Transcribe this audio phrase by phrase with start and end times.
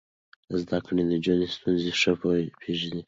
[0.61, 2.11] زده کړې نجونې ستونزې ښه
[2.61, 2.99] پېژني.